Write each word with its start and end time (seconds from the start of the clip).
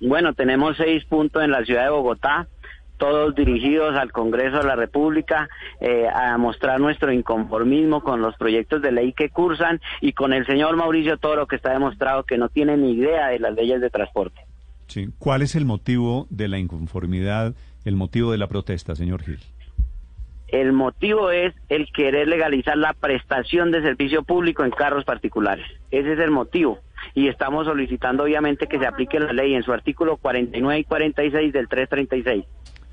Bueno, 0.00 0.34
tenemos 0.34 0.76
seis 0.76 1.04
puntos 1.04 1.42
en 1.42 1.50
la 1.50 1.64
ciudad 1.64 1.84
de 1.84 1.90
Bogotá. 1.90 2.48
todos 2.98 3.34
dirigidos 3.34 3.94
al 3.94 4.10
Congreso 4.10 4.58
de 4.58 4.64
la 4.64 4.76
República 4.76 5.48
eh, 5.80 6.06
a 6.08 6.38
mostrar 6.38 6.80
nuestro 6.80 7.12
inconformismo 7.12 8.02
con 8.02 8.22
los 8.22 8.34
proyectos 8.36 8.80
de 8.80 8.90
ley 8.90 9.12
que 9.12 9.28
cursan 9.28 9.80
y 10.00 10.12
con 10.12 10.32
el 10.32 10.46
señor 10.46 10.76
Mauricio 10.76 11.18
Toro 11.18 11.46
que 11.46 11.56
está 11.56 11.72
demostrado 11.72 12.24
que 12.24 12.38
no 12.38 12.48
tiene 12.48 12.76
ni 12.76 12.92
idea 12.92 13.28
de 13.28 13.38
las 13.38 13.54
leyes 13.54 13.80
de 13.80 13.90
transporte. 13.90 14.40
Sí. 14.86 15.08
¿Cuál 15.18 15.42
es 15.42 15.54
el 15.56 15.64
motivo 15.66 16.26
de 16.30 16.48
la 16.48 16.58
inconformidad, 16.58 17.54
el 17.84 17.96
motivo 17.96 18.32
de 18.32 18.38
la 18.38 18.46
protesta, 18.46 18.94
señor 18.94 19.22
Gil? 19.22 19.40
El 20.48 20.72
motivo 20.72 21.30
es 21.30 21.54
el 21.68 21.90
querer 21.92 22.28
legalizar 22.28 22.76
la 22.76 22.94
prestación 22.94 23.72
de 23.72 23.82
servicio 23.82 24.22
público 24.22 24.64
en 24.64 24.70
carros 24.70 25.04
particulares. 25.04 25.66
Ese 25.90 26.12
es 26.12 26.18
el 26.20 26.30
motivo. 26.30 26.78
Y 27.16 27.28
estamos 27.28 27.66
solicitando 27.66 28.24
obviamente 28.24 28.66
que 28.66 28.78
se 28.78 28.86
aplique 28.86 29.18
la 29.18 29.32
ley 29.32 29.54
en 29.54 29.62
su 29.62 29.72
artículo 29.72 30.18
49 30.18 30.80
y 30.80 30.84
46 30.84 31.50
del 31.50 31.66
336. 31.66 32.44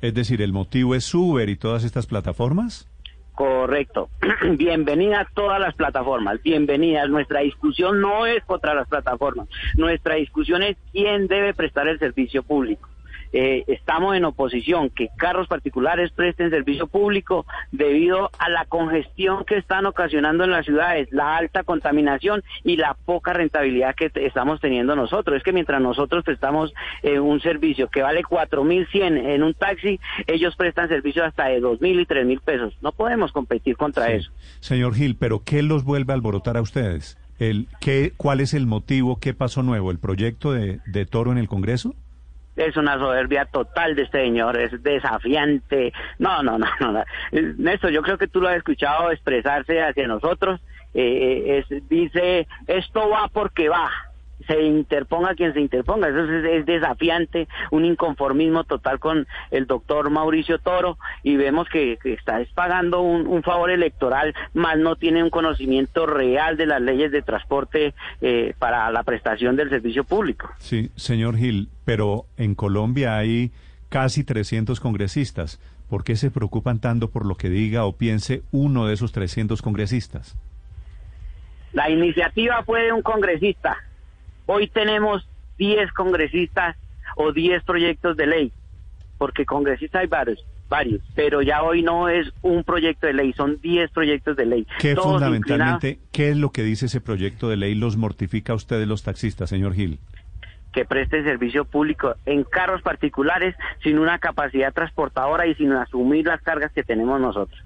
Es 0.00 0.14
decir, 0.14 0.40
¿el 0.42 0.52
motivo 0.52 0.94
es 0.94 1.12
Uber 1.12 1.48
y 1.48 1.56
todas 1.56 1.82
estas 1.82 2.06
plataformas? 2.06 2.88
Correcto. 3.34 4.10
Bienvenidas 4.56 5.26
todas 5.34 5.58
las 5.58 5.74
plataformas. 5.74 6.40
Bienvenidas. 6.40 7.08
Nuestra 7.08 7.40
discusión 7.40 8.00
no 8.00 8.24
es 8.24 8.44
contra 8.44 8.74
las 8.74 8.86
plataformas. 8.86 9.48
Nuestra 9.74 10.14
discusión 10.14 10.62
es 10.62 10.76
quién 10.92 11.26
debe 11.26 11.52
prestar 11.52 11.88
el 11.88 11.98
servicio 11.98 12.44
público. 12.44 12.91
Eh, 13.32 13.64
estamos 13.66 14.16
en 14.16 14.24
oposición, 14.24 14.90
que 14.90 15.08
carros 15.16 15.48
particulares 15.48 16.12
presten 16.12 16.50
servicio 16.50 16.86
público 16.86 17.46
debido 17.70 18.30
a 18.38 18.48
la 18.50 18.64
congestión 18.66 19.44
que 19.44 19.56
están 19.56 19.86
ocasionando 19.86 20.44
en 20.44 20.50
las 20.50 20.66
ciudades, 20.66 21.08
la 21.12 21.36
alta 21.36 21.64
contaminación 21.64 22.42
y 22.64 22.76
la 22.76 22.94
poca 22.94 23.32
rentabilidad 23.32 23.94
que 23.94 24.10
estamos 24.14 24.60
teniendo 24.60 24.94
nosotros. 24.96 25.36
Es 25.36 25.42
que 25.42 25.52
mientras 25.52 25.80
nosotros 25.80 26.24
prestamos 26.24 26.72
eh, 27.02 27.18
un 27.18 27.40
servicio 27.40 27.88
que 27.88 28.02
vale 28.02 28.22
4.100 28.22 29.34
en 29.34 29.42
un 29.42 29.54
taxi, 29.54 29.98
ellos 30.26 30.56
prestan 30.56 30.88
servicio 30.88 31.24
hasta 31.24 31.46
de 31.46 31.60
2.000 31.60 32.02
y 32.02 32.06
3.000 32.06 32.40
pesos. 32.40 32.74
No 32.82 32.92
podemos 32.92 33.32
competir 33.32 33.76
contra 33.76 34.12
eso. 34.12 34.30
Señor 34.60 34.94
Gil, 34.94 35.16
¿pero 35.16 35.42
qué 35.44 35.62
los 35.62 35.84
vuelve 35.84 36.12
a 36.12 36.16
alborotar 36.16 36.56
a 36.56 36.62
ustedes? 36.62 37.18
El, 37.38 37.66
¿qué, 37.80 38.12
¿Cuál 38.16 38.40
es 38.40 38.54
el 38.54 38.66
motivo? 38.66 39.18
¿Qué 39.18 39.34
pasó 39.34 39.62
nuevo? 39.62 39.90
¿El 39.90 39.98
proyecto 39.98 40.52
de, 40.52 40.80
de 40.86 41.06
Toro 41.06 41.32
en 41.32 41.38
el 41.38 41.48
Congreso? 41.48 41.94
Es 42.56 42.76
una 42.76 42.98
soberbia 42.98 43.46
total 43.46 43.94
de 43.94 44.02
este 44.02 44.24
señor, 44.24 44.58
es 44.58 44.82
desafiante. 44.82 45.92
No, 46.18 46.42
no, 46.42 46.58
no, 46.58 46.68
no. 46.80 47.04
Néstor, 47.32 47.90
yo 47.90 48.02
creo 48.02 48.18
que 48.18 48.28
tú 48.28 48.40
lo 48.40 48.48
has 48.48 48.56
escuchado 48.56 49.10
expresarse 49.10 49.82
hacia 49.82 50.06
nosotros. 50.06 50.60
Eh, 50.94 51.64
es, 51.70 51.88
dice, 51.88 52.46
esto 52.66 53.08
va 53.08 53.28
porque 53.28 53.68
va 53.68 53.90
se 54.46 54.62
interponga 54.62 55.34
quien 55.34 55.52
se 55.52 55.60
interponga. 55.60 56.08
Eso 56.08 56.24
es, 56.24 56.66
desafiante, 56.66 57.48
un 57.70 57.84
inconformismo 57.84 58.64
total 58.64 58.98
con 58.98 59.26
el 59.50 59.66
doctor 59.66 60.10
Mauricio 60.10 60.58
Toro 60.58 60.98
y 61.22 61.36
vemos 61.36 61.68
que, 61.68 61.98
está 62.04 62.40
pagando 62.54 63.00
un, 63.00 63.42
favor 63.42 63.70
electoral, 63.70 64.34
más 64.54 64.78
no 64.78 64.96
tiene 64.96 65.22
un 65.22 65.30
conocimiento 65.30 66.06
real 66.06 66.56
de 66.56 66.66
las 66.66 66.80
leyes 66.80 67.10
de 67.10 67.22
transporte 67.22 67.94
eh, 68.20 68.54
para 68.58 68.90
la 68.92 69.02
prestación 69.02 69.56
del 69.56 69.68
servicio 69.68 70.04
público. 70.04 70.50
Sí, 70.58 70.90
señor 70.94 71.36
Gil, 71.36 71.68
pero 71.84 72.26
en 72.36 72.54
Colombia 72.54 73.16
hay 73.16 73.50
casi 73.88 74.24
300 74.24 74.80
congresistas. 74.80 75.60
¿Por 75.88 76.04
qué 76.04 76.16
se 76.16 76.30
preocupan 76.30 76.80
tanto 76.80 77.10
por 77.10 77.26
lo 77.26 77.34
que 77.34 77.50
diga 77.50 77.84
o 77.84 77.96
piense 77.96 78.42
uno 78.50 78.86
de 78.86 78.94
esos 78.94 79.12
300 79.12 79.60
congresistas? 79.60 80.36
La 81.72 81.90
iniciativa 81.90 82.62
fue 82.64 82.84
de 82.84 82.92
un 82.92 83.02
congresista 83.02 83.76
Hoy 84.46 84.68
tenemos 84.68 85.26
10 85.58 85.92
congresistas 85.92 86.76
o 87.16 87.32
10 87.32 87.62
proyectos 87.64 88.16
de 88.16 88.26
ley, 88.26 88.52
porque 89.18 89.44
congresistas 89.44 90.02
hay 90.02 90.06
varios, 90.08 90.44
varios, 90.68 91.00
pero 91.14 91.42
ya 91.42 91.62
hoy 91.62 91.82
no 91.82 92.08
es 92.08 92.32
un 92.42 92.64
proyecto 92.64 93.06
de 93.06 93.12
ley, 93.12 93.32
son 93.34 93.60
10 93.60 93.90
proyectos 93.90 94.36
de 94.36 94.46
ley. 94.46 94.66
¿Qué 94.78 94.96
fundamentalmente, 94.96 95.98
qué 96.10 96.30
es 96.30 96.36
lo 96.36 96.50
que 96.50 96.62
dice 96.62 96.86
ese 96.86 97.00
proyecto 97.00 97.48
de 97.48 97.56
ley 97.56 97.74
los 97.74 97.96
mortifica 97.96 98.52
a 98.52 98.56
ustedes 98.56 98.88
los 98.88 99.02
taxistas, 99.02 99.50
señor 99.50 99.74
Gil? 99.74 99.98
que 100.72 100.84
preste 100.86 101.22
servicio 101.22 101.64
público 101.66 102.14
en 102.24 102.44
carros 102.44 102.82
particulares 102.82 103.54
sin 103.82 103.98
una 103.98 104.18
capacidad 104.18 104.72
transportadora 104.72 105.46
y 105.46 105.54
sin 105.54 105.70
asumir 105.72 106.26
las 106.26 106.40
cargas 106.40 106.72
que 106.72 106.82
tenemos 106.82 107.20
nosotros. 107.20 107.62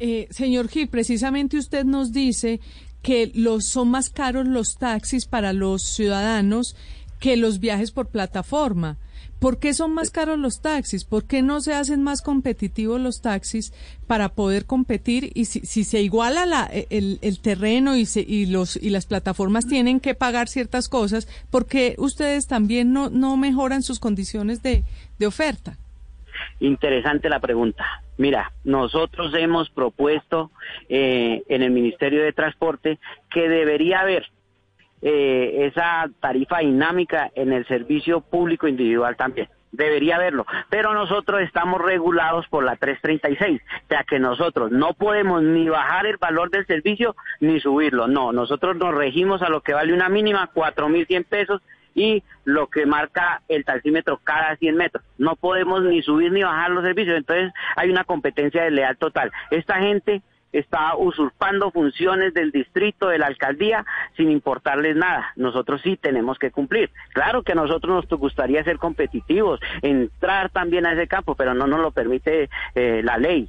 Eh, 0.00 0.28
señor 0.30 0.68
Gil, 0.68 0.88
precisamente 0.88 1.56
usted 1.56 1.84
nos 1.84 2.12
dice 2.12 2.60
que 3.02 3.30
los, 3.34 3.66
son 3.66 3.90
más 3.90 4.10
caros 4.10 4.46
los 4.46 4.76
taxis 4.76 5.26
para 5.26 5.52
los 5.52 5.82
ciudadanos 5.82 6.76
que 7.20 7.36
los 7.36 7.58
viajes 7.58 7.90
por 7.90 8.08
plataforma. 8.08 8.96
¿Por 9.38 9.58
qué 9.58 9.72
son 9.72 9.94
más 9.94 10.10
caros 10.10 10.38
los 10.38 10.60
taxis? 10.60 11.04
¿Por 11.04 11.24
qué 11.24 11.42
no 11.42 11.60
se 11.60 11.72
hacen 11.72 12.02
más 12.02 12.22
competitivos 12.22 13.00
los 13.00 13.20
taxis 13.20 13.72
para 14.08 14.30
poder 14.30 14.64
competir? 14.64 15.30
Y 15.34 15.44
si, 15.44 15.60
si 15.60 15.84
se 15.84 16.02
iguala 16.02 16.44
la, 16.44 16.64
el, 16.64 17.20
el, 17.22 17.38
terreno 17.38 17.96
y, 17.96 18.04
se, 18.04 18.20
y, 18.20 18.46
los, 18.46 18.76
y 18.76 18.90
las 18.90 19.06
plataformas 19.06 19.66
tienen 19.66 20.00
que 20.00 20.14
pagar 20.14 20.48
ciertas 20.48 20.88
cosas, 20.88 21.28
¿por 21.50 21.66
qué 21.66 21.94
ustedes 21.98 22.48
también 22.48 22.92
no, 22.92 23.10
no 23.10 23.36
mejoran 23.36 23.84
sus 23.84 24.00
condiciones 24.00 24.62
de, 24.62 24.82
de 25.20 25.26
oferta? 25.26 25.78
Interesante 26.60 27.28
la 27.28 27.40
pregunta. 27.40 28.02
Mira, 28.16 28.52
nosotros 28.64 29.32
hemos 29.34 29.70
propuesto 29.70 30.50
eh, 30.88 31.42
en 31.48 31.62
el 31.62 31.70
Ministerio 31.70 32.22
de 32.22 32.32
Transporte 32.32 32.98
que 33.30 33.48
debería 33.48 34.00
haber 34.00 34.26
eh, 35.00 35.68
esa 35.70 36.10
tarifa 36.20 36.58
dinámica 36.58 37.30
en 37.36 37.52
el 37.52 37.64
servicio 37.68 38.20
público 38.20 38.66
individual 38.66 39.16
también. 39.16 39.48
Debería 39.70 40.16
haberlo, 40.16 40.46
pero 40.70 40.94
nosotros 40.94 41.42
estamos 41.42 41.80
regulados 41.82 42.48
por 42.48 42.64
la 42.64 42.76
336, 42.76 43.60
o 43.60 43.88
sea 43.88 44.02
que 44.02 44.18
nosotros 44.18 44.72
no 44.72 44.94
podemos 44.94 45.42
ni 45.42 45.68
bajar 45.68 46.06
el 46.06 46.16
valor 46.16 46.50
del 46.50 46.66
servicio 46.66 47.14
ni 47.40 47.60
subirlo, 47.60 48.08
no, 48.08 48.32
nosotros 48.32 48.76
nos 48.76 48.94
regimos 48.94 49.42
a 49.42 49.50
lo 49.50 49.60
que 49.60 49.74
vale 49.74 49.92
una 49.92 50.08
mínima, 50.08 50.50
4.100 50.54 51.24
pesos 51.26 51.60
y 51.98 52.22
lo 52.44 52.68
que 52.68 52.86
marca 52.86 53.42
el 53.48 53.64
taxímetro 53.64 54.20
cada 54.22 54.56
100 54.56 54.76
metros. 54.76 55.04
No 55.18 55.34
podemos 55.34 55.82
ni 55.82 56.00
subir 56.02 56.30
ni 56.30 56.42
bajar 56.42 56.70
los 56.70 56.84
servicios, 56.84 57.16
entonces 57.16 57.52
hay 57.76 57.90
una 57.90 58.04
competencia 58.04 58.62
de 58.62 58.70
leal 58.70 58.96
total. 58.96 59.32
Esta 59.50 59.80
gente 59.80 60.22
está 60.52 60.96
usurpando 60.96 61.70
funciones 61.72 62.32
del 62.32 62.52
distrito, 62.52 63.08
de 63.08 63.18
la 63.18 63.26
alcaldía, 63.26 63.84
sin 64.16 64.30
importarles 64.30 64.96
nada. 64.96 65.32
Nosotros 65.36 65.80
sí 65.82 65.96
tenemos 65.96 66.38
que 66.38 66.52
cumplir. 66.52 66.90
Claro 67.12 67.42
que 67.42 67.52
a 67.52 67.56
nosotros 67.56 68.06
nos 68.08 68.20
gustaría 68.20 68.62
ser 68.64 68.78
competitivos, 68.78 69.60
entrar 69.82 70.50
también 70.50 70.86
a 70.86 70.92
ese 70.92 71.08
campo, 71.08 71.34
pero 71.34 71.52
no 71.52 71.66
nos 71.66 71.80
lo 71.80 71.90
permite 71.90 72.48
eh, 72.74 73.02
la 73.02 73.18
ley. 73.18 73.48